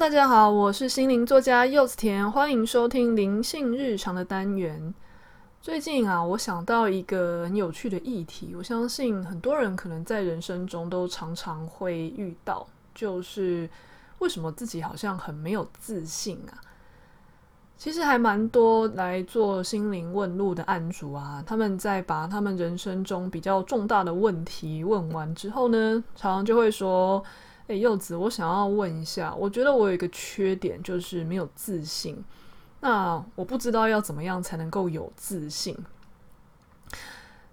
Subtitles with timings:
[0.00, 4.94] 大家好，我是心灵作家柚子甜，欢迎收听灵性日常的单元。
[5.60, 13.68] 最近啊，我想到一个很有趣的议题，我相信很多人可能在人生中都常常会遇到，就是
[14.20, 16.56] 为什么自己好像很没有自信啊？
[17.76, 27.22] 其实还蛮多来做心灵问路的案主啊，他们在把他们人生中比较重大的问题问完之后呢，常常就会说。
[27.70, 32.20] 哎，柚子，我想要问一下，我觉得我有一个缺点，就是没有自信。
[32.80, 35.76] 那我不知道要怎么样才能够有自信。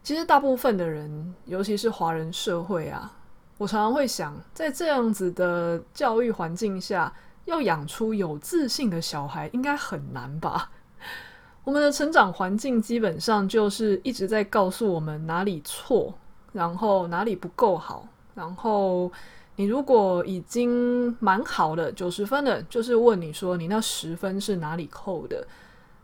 [0.01, 3.13] 其实大部分的人，尤其是华人社会啊，
[3.59, 7.13] 我常常会想，在这样子的教育环境下，
[7.45, 10.71] 要养出有自信的小孩，应该很难吧？
[11.63, 16.11] 我们的成长环境基本上就是一直在告诉我们哪里错，
[16.53, 19.11] 然后哪里不够好，然后。
[19.57, 25.45] 你如果已经蛮好的九十分了，就是问你说你那十分是哪里扣的？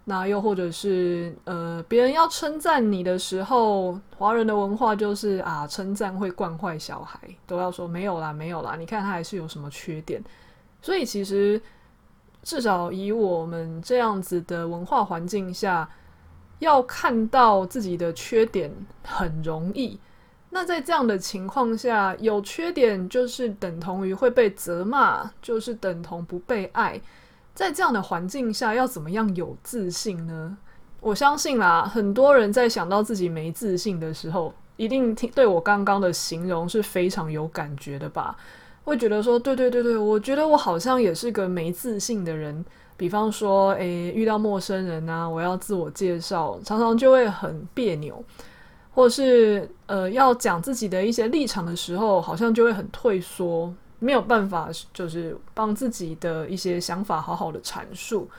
[0.06, 8.76] 那又或者是呃，别人要称赞你的时候，华人的文化就是啊，称赞会惯坏小孩，都要说没有啦，没有啦。
[8.76, 10.22] 你看他还是有什么缺点？
[10.82, 11.62] 所以其实
[12.42, 15.88] 至少以我们这样子的文化环境下，
[16.60, 18.70] 要看到自己的缺点
[19.04, 19.98] 很容易。
[20.54, 27.02] 那在这样的情况下，有缺点就是等同于会被责骂，就是等同不被爱。
[27.56, 30.56] 在这样的环境下，要怎么样有自信呢？
[31.02, 38.36] 我相信啦，很多人在想到自己没自信的时候，一定听对我刚刚的形容是非常有感觉的吧？
[38.84, 42.64] 会觉得说，对对对对，我觉得我好像也是个没自信的人。
[42.96, 48.24] 比方说，诶，遇到陌生人啊，我要自我介绍，常常就会很别扭。
[48.94, 58.30] 或是呃，要讲自己的一些立场的时候，好像就会很退缩，没有办法，就是帮自己的一些想法好好的阐述。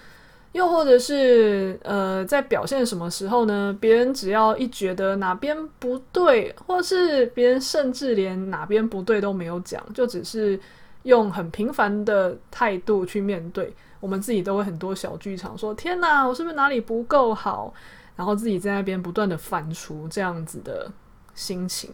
[0.52, 3.76] 又或者是呃，在表现什么时候呢？
[3.80, 10.56] 别人只要一觉得哪边不对，或是别人甚至连哪边不对都没有讲，就只是
[11.02, 17.74] 用很平凡的态度去面对，我们自己都会很多小剧场，说天哪，我是不是哪里不够好？
[18.16, 20.90] 然后自己在那边不断的反刍这样子的
[21.34, 21.90] 心情，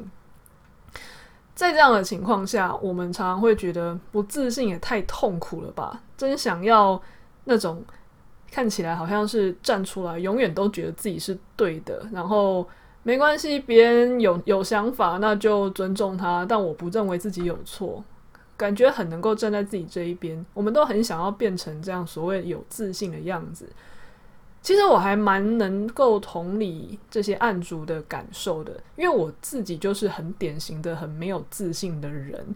[1.54, 6.02] 在这样的情况下，我们常常会觉得不自信也太痛苦了吧？
[6.16, 7.00] 真想要
[7.44, 7.82] 那种
[8.50, 12.68] 看起来好像是站出来，永远都觉得自己是对的，然后
[13.02, 18.04] 没关系，别人有有想法那就尊重他，但我不认为自己有错，
[18.58, 20.44] 感觉很能够站在自己这一边。
[20.52, 23.66] 我们都很想要变成这样所谓有自信的样子。
[24.62, 32.46] 其实我还蛮能够同理这些案主的感受的，因为我自己就是很典型的很没有自信的人。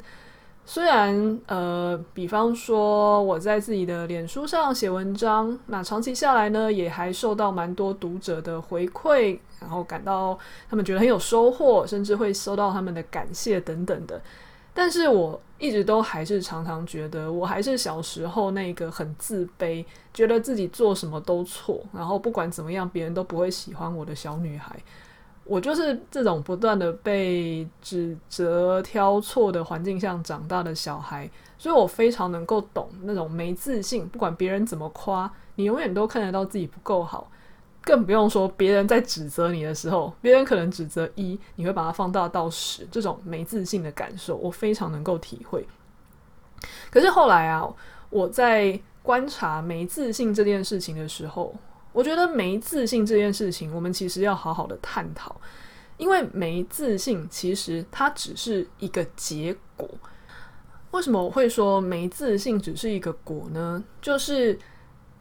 [0.67, 10.39] 虽然呃，比方说我在自己的脸书上写文章，那长期下来呢，也还受到蛮多读者的回馈，然后感到
[10.71, 14.21] 他们觉得很有收获，甚至会收到他们的感谢等等的。
[14.75, 24.77] 但是我一直都还是常常觉得，我还是小时候那个很自卑，觉得自己做什么都错，然后不管怎么样，别人都不会喜欢我的小女孩。
[25.45, 37.31] 我就是这种不断的被指责、挑错的环境下长大的小孩，所以我非常能够懂那种没自信，不管别人怎么夸，你永远都看得到自己不够好。
[37.85, 45.67] 更不用说别人在指责你的时候，别人可能指责一，你会把它放大到十，这种没自信的感受，我非常能够体会。
[46.91, 47.69] 可是后来啊，
[48.09, 51.55] 我在观察没自信这件事情的时候，
[51.93, 55.39] 我觉得没自信这件事情，我们其实要好好的探讨，
[55.99, 59.87] 因为没自信其实它只是一个结果。
[60.93, 63.85] 为什么我会说没自信只是一个果呢？
[64.01, 64.59] 就是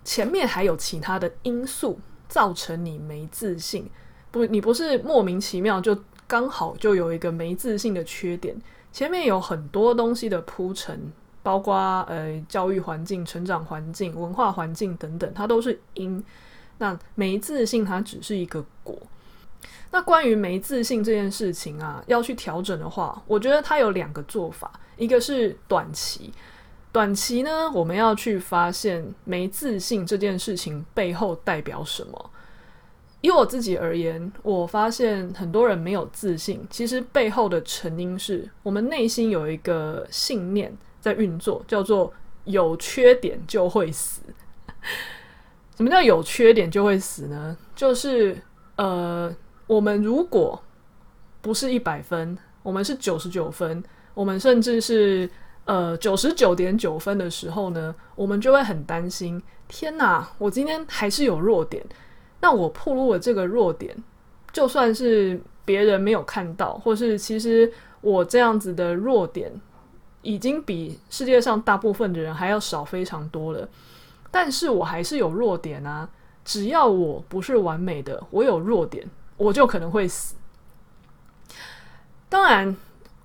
[0.05, 1.99] 前面还有其他的因素。
[2.33, 3.87] 造成你没自信，
[4.31, 5.95] 不，你不是莫名其妙就
[6.25, 8.59] 刚好就有一个没自信的缺点，
[8.91, 11.75] 前面有很多东西的铺陈，包括
[12.09, 16.23] 呃教育环境、成长环境、文化环境等等，它都是因。
[16.79, 18.97] 那没自信它只是一个果。
[19.91, 26.33] 那关于没自信这件事情啊，要去调整的话，我觉得它有两个做法，一个是短期。
[26.93, 32.29] 短期呢，我们要去发现没自信这件事情背后代表什么。
[33.21, 42.13] 以我自己而言，我发现很多人没有自信，其实背后的成因是我们内心有一个信念在运作，叫做
[42.45, 44.21] “有缺点就会死”。
[45.75, 47.57] 什么叫有缺点就会死呢？
[47.75, 48.37] 就是
[48.75, 49.35] 呃，
[49.65, 50.61] 我们如果
[51.41, 55.27] 不是一百分，我们是九十九分，我们甚至是。
[55.65, 61.83] 呃九十九点九分的时候呢，我们就会很担心：天哪，我今天还是有弱点。
[62.41, 63.95] 那我暴露了这个弱点，
[64.51, 67.71] 就算是别人没有看到，或是其实
[68.01, 69.51] 我这样子的弱点
[70.21, 73.67] 已经比世界上大部分的人还要少非常多了，
[74.29, 76.09] 但是我还是有弱点啊。
[76.43, 80.35] 只要我不是完美的，我有弱点，我就可能会死。
[82.27, 82.75] 当然，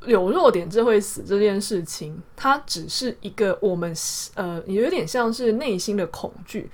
[0.07, 3.93] 有弱点就会死这件事情，它只是一个我们
[4.35, 6.71] 呃，有点像是内心的恐惧。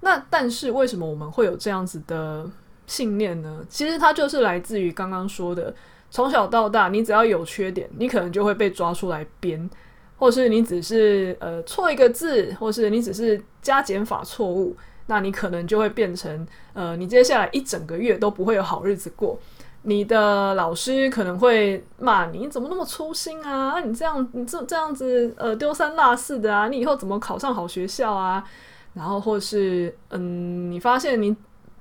[0.00, 2.48] 那但是为什么我们会有这样子的
[2.86, 3.64] 信念呢？
[3.68, 5.74] 其实它就是来自于刚刚说的，
[6.10, 9.68] 从小到大，你只要有缺点，你可能就会被抓出来编，
[10.16, 14.76] 或是你只是呃错一个字，或是你只是加减法错误。
[15.06, 19.36] 那你可能就会变成，呃，你接下来一整个月都不会有好日子过。
[19.82, 23.80] 你的老师可能会骂你，你怎么那么粗心啊？
[23.80, 28.44] 你这样，你这这样子，呃，丢三落四的啊，你以后怎么考上好学校啊？
[28.92, 31.34] 然后或是，嗯，你发现你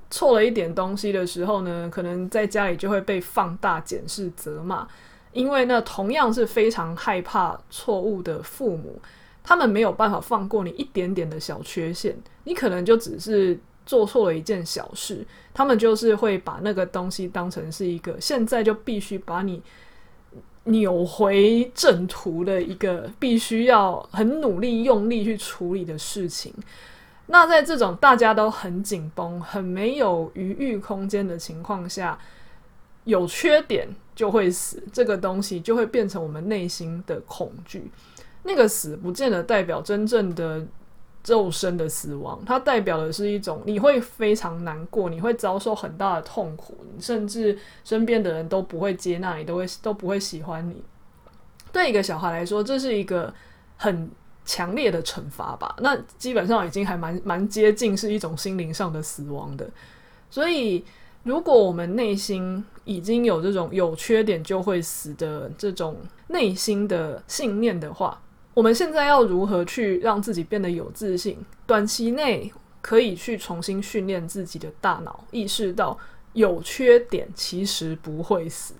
[0.09, 4.87] 错了一点东西的时候呢，可能在家里就会被放大检视、责骂，
[5.33, 8.99] 因为那同样是非常害怕错误的父母。
[9.41, 19.59] 他们没有办法放过你一点点的小缺陷，你可能就只是做错了一件小事，他们就是会把那个东西当成是一个现在就必须把你
[20.65, 26.53] 扭回正途的一个必须要很努力用力去处理的事情。
[27.25, 32.15] 那在这种大家都很紧绷、很没有余裕空间的情况下，
[33.05, 37.89] 有缺点就会死，这个东西就会变成我们内心的恐惧。
[38.43, 40.63] 那个死不见得代表真正的
[41.29, 50.83] 肉身的死亡，它代表的是一种你会非常难过，你会遭受很大的痛苦，甚至身边的人都不会接纳你，都会都不会喜欢你。
[51.71, 53.33] 对一个小孩来说，这是一个
[53.77, 54.09] 很
[54.43, 55.75] 强烈的惩罚吧？
[55.79, 59.69] 那基本上已经还蛮蛮接近是一种心灵上的死亡的。
[60.31, 60.83] 所以，
[61.23, 65.95] 如果我们内心已经有这种有缺点就会死的这种
[66.27, 68.19] 内心的信念的话，
[68.59, 71.37] 我们现在要如何去让自己变得有自信？
[71.65, 72.51] 短期内
[72.81, 75.97] 可以去重新训练自己的大脑，意识到
[76.33, 78.73] 有缺点其实不会死。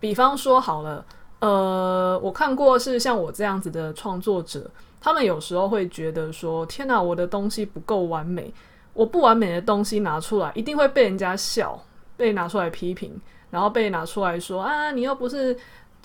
[0.00, 1.06] 比方说好了，
[1.38, 4.68] 呃，我看过是像我这样子的创作者，
[5.00, 8.52] 他们有时候会觉得说：“天哪，我的东西不够完美，
[8.92, 11.80] 我不完美的东西拿出来，一定会被人家笑，
[12.16, 13.20] 被拿出来批评，
[13.50, 15.56] 然后被拿出来说啊，你又不是。”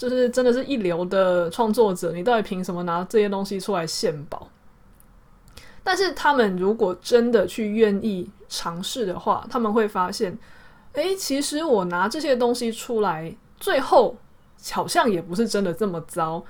[0.02, 4.48] 就是真的是一流的创作者，你到底凭什么拿这些东西出来献宝？
[5.84, 10.36] 但是他们如果真的去愿意尝试的话，他们会发现，
[10.94, 14.18] 诶，其实我拿这些东西出来，最后
[14.72, 16.44] 好像也不是真的这么糟。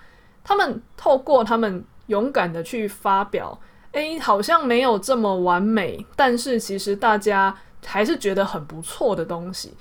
[0.45, 3.59] 他们透过他们勇敢的去发表，
[3.91, 7.53] 诶，好像没有这么完美，但是其实大家
[7.85, 9.73] 还是觉得很不错的东西，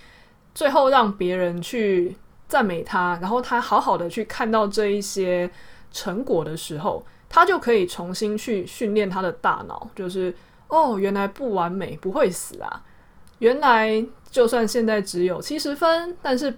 [0.57, 2.17] 最后让别人去。
[2.51, 5.49] 赞美他，然后他好好的去看到这一些
[5.93, 10.35] 成果的时候，他就可以重新去训练他的大脑，就是
[10.67, 12.83] 哦，原来不完美不会死啊！
[13.39, 16.53] 原来就算现在只有七十分，但是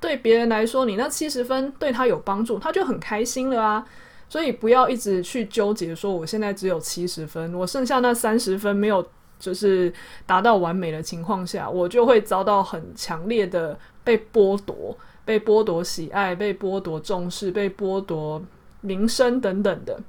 [0.00, 3.86] 对别人来说，你那七十分对他有帮助，他就很开心了啊！
[4.28, 9.06] 所以不要一直去纠结说，我现在只有七十分，我剩下那三十分没有，
[9.38, 9.92] 就是
[10.26, 14.96] 达到完美的情况下，我就会遭到很强烈的被剥夺。
[15.26, 18.42] 被剥夺喜爱，被剥夺重视，被剥夺
[18.80, 20.00] 名声等等的，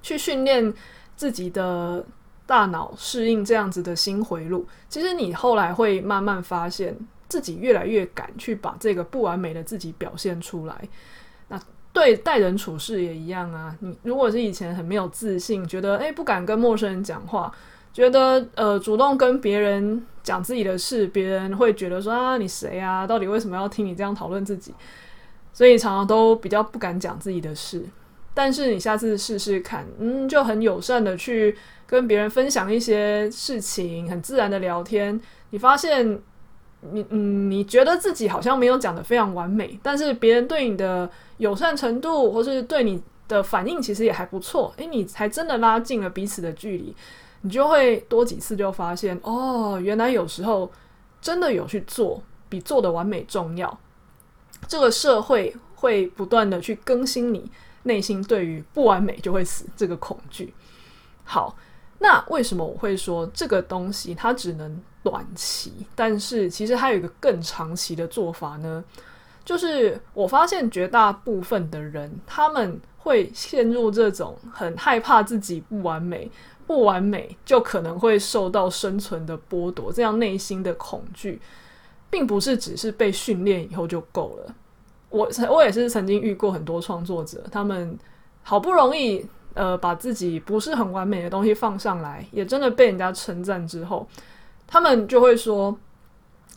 [0.00, 0.72] 去训练
[1.16, 2.06] 自己的
[2.46, 4.66] 大脑适应这样子的新回路。
[4.88, 6.96] 其实你后来会慢慢发现
[7.28, 10.88] 自己越来越敢去把这个不完美的自己表现出来。
[11.48, 11.60] 那
[11.92, 13.76] 对待人处事也一样啊。
[13.80, 17.52] 你如果是以前很没有自信，觉得诶不敢跟陌生人讲话。
[17.94, 23.06] 觉得呃，主动跟别人讲自己的事，别人会觉得说啊，你谁啊？
[23.06, 24.74] 到底为什么要听你这样讨论自己？
[25.52, 27.84] 所以常常都比较不敢讲自己的事。
[28.34, 35.18] 但是你下次试试看，嗯，就很友善的去跟别人分享一些事情，很自然的聊天。
[35.50, 36.20] 你发现
[36.80, 44.74] 你嗯，你觉得自己好像没有讲得非常完美，但是别人对你的友善程度，或是对你的反应，其实也还不错。
[44.78, 46.92] 诶，你才真的拉近了彼此的距离。
[47.44, 50.72] 你就会多几次就发现哦，原来有时候
[51.20, 53.78] 真的有去做比做的完美重要。
[54.66, 57.50] 这个社会会不断的去更新你
[57.82, 60.54] 内心对于不完美就会死这个恐惧。
[61.22, 61.54] 好，
[61.98, 68.82] 那为什么我会说这个东西它只能短期，但是其实还有一个更长期的做法呢？
[69.44, 76.30] 就是我发现绝大部分的人他们会陷入这种很害怕自己不完美，
[76.66, 81.40] 不完美就可能会受到生存的剥夺，这样内心的恐惧，
[82.10, 84.54] 并不是只是被训练以后就够了。
[85.10, 87.98] 我我也是曾经遇过很多创作者，他们
[88.42, 94.08] 好不容易呃把自己不是很完美的东西放上来，也真的被人家称赞之后，
[94.66, 95.78] 他们就会说，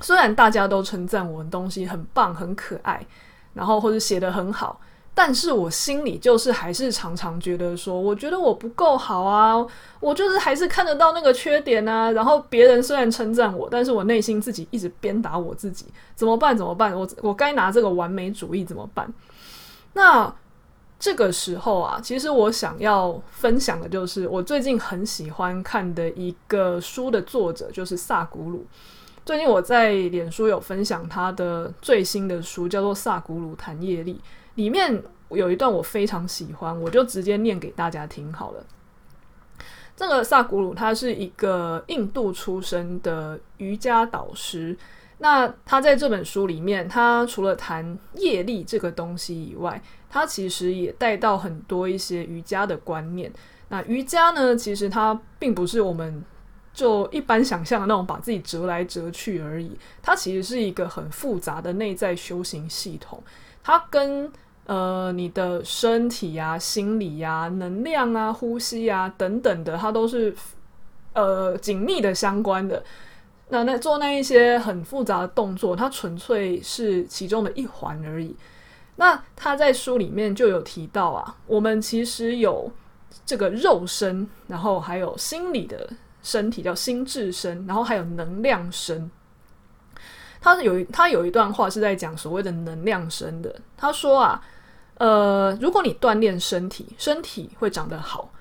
[0.01, 3.05] 虽然大家都称赞我的东西很棒、很可爱，
[3.53, 4.79] 然后或者写得很好。
[5.17, 9.65] 但是我心里就是还是常常觉得说，我觉得我不够好啊，
[9.99, 12.11] 我就是还是看得到那个缺点啊。
[12.11, 16.55] 然后别人虽然称赞我，但是我内心自己一直鞭打我自己，怎么办？
[16.55, 16.93] 怎么办？
[16.95, 19.11] 我我该拿这个完美主义怎么办？
[19.93, 20.31] 那
[20.99, 28.67] 这个时候啊，其实我想要分享的就是我最近很喜欢看的一个书的作者，就是萨古鲁。
[29.27, 34.13] 最近我在脸书有分享他的最新的书，叫做《萨古鲁谈业力》。
[34.55, 38.65] 里面有一段我非常喜欢，我就直接念给大家听好了。
[39.97, 44.77] 这个萨古鲁他是一个印度出生的瑜伽导师，
[45.17, 53.29] 那他在这本书里面，他除了谈业力这个东西以外，他其实也带到很多一些瑜伽的观念。
[53.67, 56.23] 那瑜伽呢，其实它并不是我们
[56.77, 59.71] 就一般想象的那种把自己折来折去而已，
[60.03, 63.23] 它其实是一个很复杂的内在修行系统，
[63.63, 64.31] 它跟
[64.67, 70.35] 呃，你的身体呀、心理呀、能量啊、呼吸啊等等的，它都是
[71.13, 72.83] 呃紧密的相关的。
[73.49, 78.35] 那那做那一些很复杂的动作，它纯粹是其中的一环而已。
[78.97, 82.71] 那他在书里面就有提到啊，我们其实有
[83.25, 85.89] 这个肉身，然后还有心理的
[86.27, 89.09] 身体叫心智身，然后还有能量身。
[90.41, 94.43] 他有他有一段话是在讲所谓的能量身的，他说啊。
[94.99, 98.31] 呃，如果你锻炼身体，身体会长得好；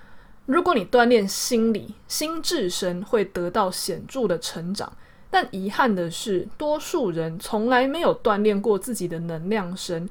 [0.46, 4.90] 如果你锻炼心理，心智身会得到显著的成长。
[5.30, 10.08] 但遗憾的是，多数人从来没有锻炼过自己的能量身，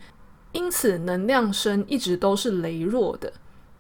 [0.52, 3.34] 因此能量身一直都是羸弱的。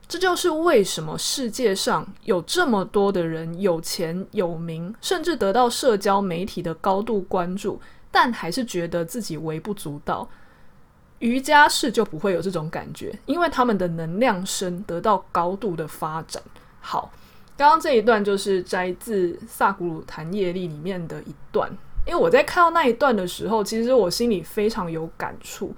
[0.08, 7.82] 这就是为什么世界上有这么多的人有钱有名，甚至得到社交媒体的高度关注，
[8.12, 10.28] 但还是觉得自己微不足道。
[11.20, 16.44] 瑜伽士就不会有这种感觉，因为他们的能量身得到高度的发展。
[16.82, 17.12] 好，
[17.58, 21.72] 刚刚这一段就是摘自《萨古鲁谈业力》里面的一段。
[22.06, 25.74] 因为我在看到那一段的时候，其实我心里非常有感触。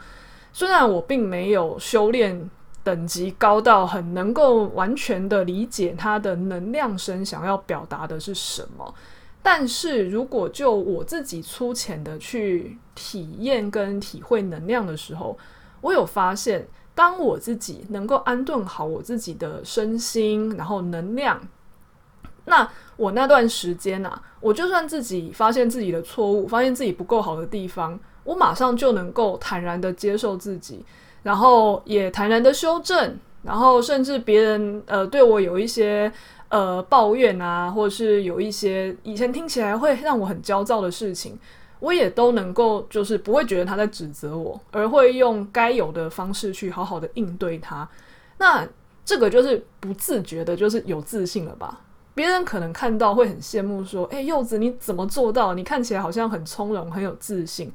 [0.51, 2.49] 虽然我并没有修炼
[2.87, 8.95] 等级高到很能够完全的理解他的能量声想要表达的是什么。
[9.43, 15.37] 但是如果就我自己粗浅的去体验跟体会能量的时候，
[15.81, 16.65] 我有发现，
[16.95, 21.41] 当我自己能够安顿好我自己的身心，然后能量，
[22.45, 30.85] 那我那段时间啊，我就算自己发现自己的错误，发现自己不够好的地方，我马上就能够坦然的接受自己，
[31.27, 36.09] 然后也坦然的修正，然后甚至别人呃对我有一些。
[36.49, 41.37] 呃，抱怨啊，或者是有一些以前听起来会让我很焦躁的事情，
[41.81, 47.85] 我也都能够就是不会觉得他在指责我，而会用该有的方式去好好的应对他。
[48.37, 48.65] 那
[49.03, 51.81] 这个就是不自觉的，就是有自信了吧？
[52.15, 55.53] 别人可能看到会很羡慕，说：“诶，柚子你怎么做到？
[55.53, 57.69] 你看起来好像很从容，很有自信。”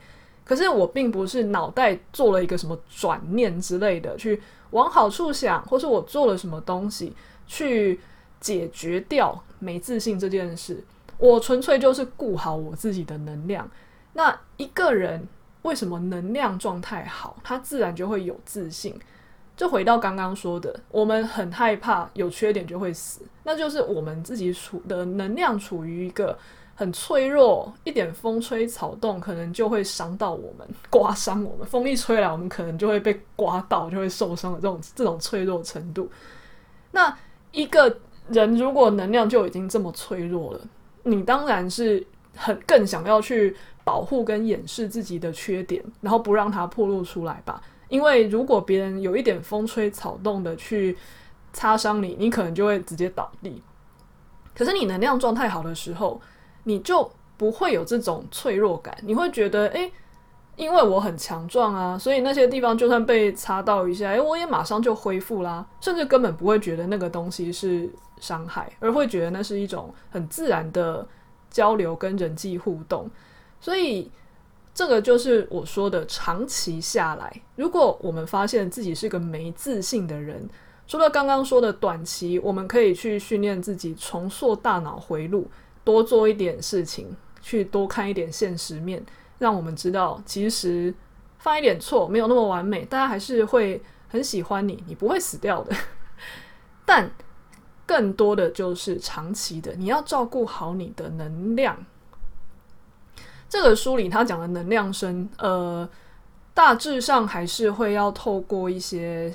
[0.45, 7.13] 可是我并不是脑袋做了一个什么转念之类的，去往好处想，或是我做了什么东西
[7.47, 8.01] 去。
[8.43, 10.83] 解决掉没自信这件事，
[11.17, 13.71] 我纯粹就是顾好我自己的能量。
[14.15, 15.29] 那一个人
[15.63, 18.99] 为什么能量状态好，他自然就会有自信。
[19.57, 26.37] 就回到刚刚说的，我们很害怕有缺点就会死，那就是我们自己处的能量处于一个
[26.75, 31.67] 很脆弱，一点风吹草动可能就会伤到我们，刮伤我们。
[31.67, 36.11] 风一吹来，我们可能就会被刮到，就会受伤的这种这种脆弱程度。
[36.91, 37.17] 那
[37.51, 37.99] 一个。
[38.29, 40.61] 人如果能量就已经这么脆弱了，
[41.03, 47.61] 你当然是很更想要去保护跟掩饰自己的缺点，然后不让它暴露出来吧。
[47.89, 50.97] 因为如果别人有一点风吹草动的去
[51.53, 53.61] 擦伤你，你可能就会直接倒地。
[54.55, 56.19] 可是你能量状态好的时候，
[56.65, 59.93] 你就不会有这种脆弱感，你会觉得，诶。
[60.55, 67.89] 因为我很强壮啊，所以那些地方就算被擦到一下，哎，我也马上就恢复啦，甚至根本不会觉得那个东西是
[68.21, 71.09] 伤害，而会觉得那是一种很自然的
[71.51, 73.11] 交流跟人际互动。
[73.63, 74.13] 所以
[74.75, 80.47] 这个就是我说的长期下来，如果我们发现自己是个没自信的人，
[80.87, 85.49] 除了刚刚说的短期，我们可以去训练自己重塑大脑回路，
[85.85, 87.09] 多做一点事情，
[87.41, 89.05] 去多看一点现实面，
[89.39, 90.95] 让我们知道其实
[91.39, 95.75] 犯一点错没有那么完美，大家还是会很喜欢你，你不会死掉的。
[96.87, 97.11] 但
[97.87, 101.77] 更多的就是长期的，你要照顾好你的能量。
[103.49, 105.87] 这个书里他讲的能量生，呃，
[106.55, 109.35] 大致上还是会要透过一些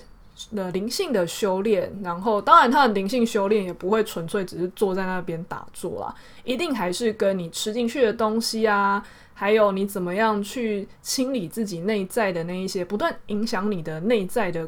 [0.56, 9.04] 的灵性的修炼，然后当然他的灵性修炼也不会纯粹只是坐在那边打坐啦，一定还是跟你吃进去的东西啊，
[9.34, 14.68] 还有你怎么样去清理自己内在的那一些不断影响你的内在的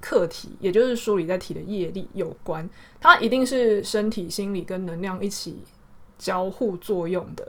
[0.00, 2.68] 课题，也就是书里在提的业力有关，
[3.00, 5.58] 它一定是身体、心理跟能量一起
[6.18, 7.46] 交互作用的。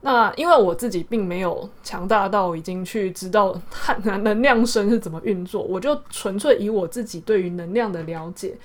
[0.00, 3.60] 那因为我自己并没有强大到已经去知道
[4.04, 8.56] 能量身是怎么运作，我就纯粹以我自己对于能量的了解，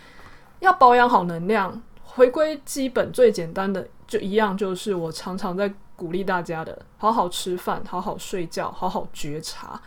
[0.60, 9.82] 要保养好能量，回归基本最简单的就一样，就是我常常在鼓励大家的：好好吃饭，好好睡觉，好好觉察。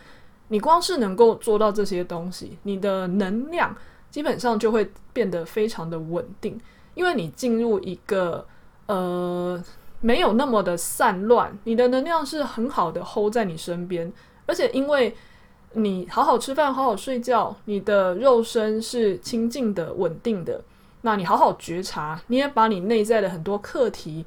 [0.49, 3.73] 你光是能够做到这些东西，你的能量
[4.11, 6.59] 基本上就会变得非常的稳定，
[6.93, 8.45] 因为你进入一个
[8.87, 9.63] 呃。
[9.99, 14.13] 没有那么的散乱，你的能量是很好的 hold 在你身边，
[14.45, 15.15] 而且因为
[15.73, 20.63] 你好好吃饭、好好睡觉，你的肉身是清净的、稳定的，
[21.01, 24.23] 那你好好觉察，你也把你内在的很多课题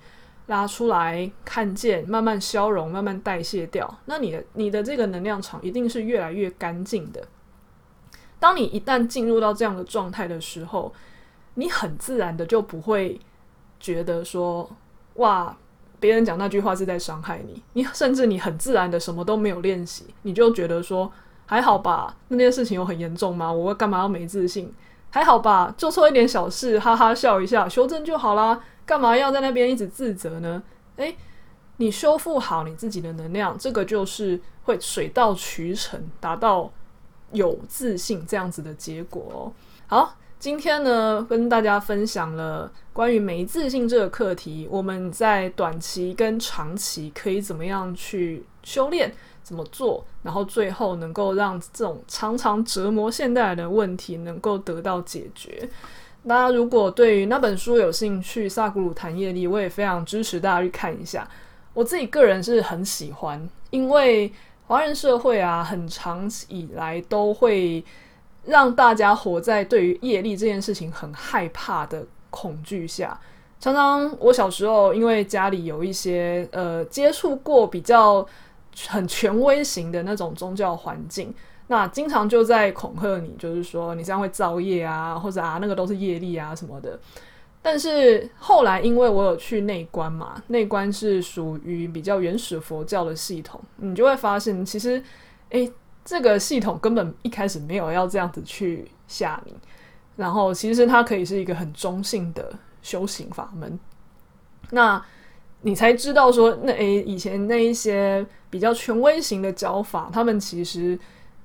[0.47, 7.23] 拉出来看见，慢慢消融、慢慢代谢掉，那你的你的这个能量场一定是越来越干净的。
[8.41, 10.93] 当你一旦进入到这样的状态的时候，
[11.55, 13.21] 你很自然的就不会
[13.79, 14.69] 觉得说。
[15.15, 15.57] 哇，
[15.99, 21.11] 别人讲那句话是在伤害你，你甚至你很自然的什么都没有练习，你就觉得说
[21.47, 23.53] 还好吧，那件事情有很严重吗？
[23.53, 24.73] 我干嘛要没自信？
[25.11, 30.63] 还好吧，做错一点小事，哈哈笑一下，修正就好啦，干嘛要在那边一直自责呢？
[30.97, 31.17] 诶，
[31.77, 36.73] 你修复好你自己的能量，这个就是会水到渠成，达到
[37.33, 39.53] 有自信这样子的结果哦。
[39.87, 40.17] 好。
[40.41, 55.69] 今天呢，跟大家分享了关于没自信这个课题，我们在短期跟长期可以怎么样去修炼，怎么做，然后最后能够让这种常常折磨现代人的问题能够得到解决。
[56.27, 61.29] 大家如果对于那本书有兴趣，《萨古鲁谈业力》，我也非常支持大家去看一下。
[61.75, 64.33] 我自己个人是很喜欢，因为
[64.67, 67.85] 华人社会啊，很长以来都会。
[68.45, 73.19] 让大家活在对于业力这件事情很害怕的恐惧下。
[73.59, 78.27] 常常我小时候因为家里有一些呃接触过比较
[78.89, 81.35] 很权威型的那种宗教环境，
[81.67, 86.99] 那经常就在恐吓你，就是说你这样会造业啊，或者啊那个都是业力啊什么的。
[87.61, 95.03] 但是后来因为我有去内观嘛，内观是属于比较原始佛教的系统，你就会发现其实
[95.51, 95.71] 诶。
[96.05, 99.55] 这个系统根本一开始没有要这样子去吓你，
[100.17, 103.79] 然后其实它可以是一个很中性的修行法门。
[104.71, 105.03] 那
[105.63, 110.99] 你才知道说，那诶，以前那一些比较权威型的教法，他们其实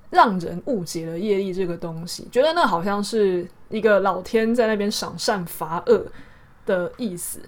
[0.09, 6.05] 让人误解了业力这个东西，觉得那好像是一个老天在那边赏善罚恶
[6.65, 7.41] 的意思。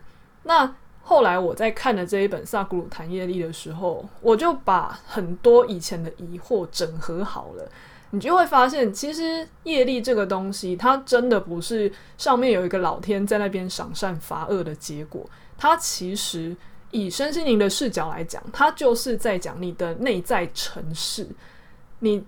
[0.44, 0.76] 那
[1.10, 7.66] 后来我在看了这一本《萨古鲁谈业力》的时候，我就把很多以前的疑惑整合好了。
[8.10, 15.26] 你就会发现，其实业力这个东西，它真的不是上面有一个老天在那边赏善罚恶的结果。
[15.58, 16.54] 它其实
[16.92, 21.26] 以身心灵的视角来讲，它就是在讲你的内在城市。
[22.00, 22.22] 你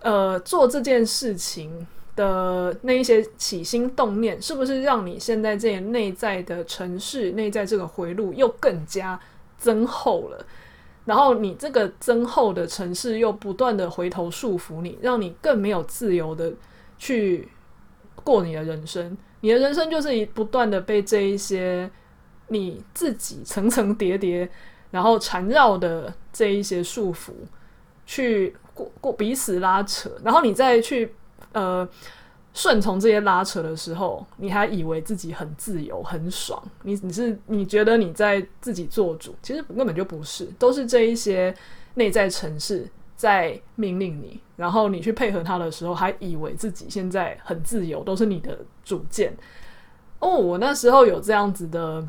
[0.00, 1.86] 呃做这件事情。
[2.18, 9.18] 的那一些起心动念，是不是让你现在这些内在的城市、内在这个回路又更加
[9.56, 10.44] 增厚了？
[11.04, 16.52] 然后你这个增厚的城市又不断的回头束缚你，让你更没有自由的
[16.98, 17.46] 去
[18.24, 19.16] 过你的人生。
[19.42, 21.88] 你的人生就是一不断的被这一些
[22.48, 24.50] 你自己层层叠叠，
[24.90, 27.30] 然后缠绕的这一些束缚
[28.04, 31.14] 去过过彼此拉扯，然后你再去。
[31.52, 31.88] 呃，
[32.52, 36.62] 顺从这些拉扯的时候，你还以为自己很自由、很爽。
[36.82, 41.54] 你你是你觉得你在自己做主，其实根本就不是，都是这一些
[41.94, 44.40] 内在城市在命令你。
[44.56, 49.32] 然后你去配合他的时候，还以为自己现在很自由，都是你的主见。
[50.18, 52.08] 哦，我那时候有这样子的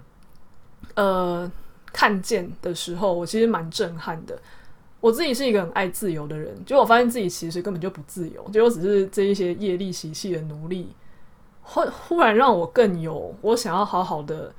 [0.95, 1.51] 呃
[1.93, 4.39] 看见的时候，我其实蛮震撼的。
[5.01, 10.89] 我自己是一个很爱自由的人，结果我发现自己其实根本就不自由，结果只是这一些业力习气的奴隶，
[11.61, 14.53] 忽忽然让我更有我想要好好的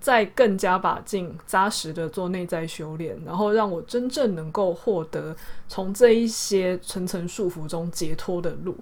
[0.00, 5.34] 再更加把劲扎实的做内在修炼，然后让我真正能够获得
[5.68, 8.76] 从这一些层层束缚中解脱的路。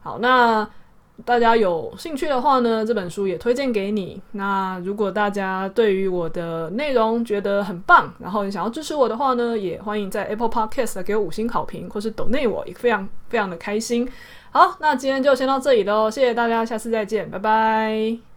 [0.00, 0.68] 好，那。
[1.24, 4.22] 大家有兴趣的话呢，这本书也推荐给你。
[4.32, 14.08] 那如果大家对于我的内容觉得很棒，然后你想要支持我的话呢，也欢迎在 Apple Podcast 给我五星好评，或是抖内我，也非常非常的开心。
[14.50, 18.27] 好，那今天就先到这里喽，谢谢大家，下次再见，拜拜。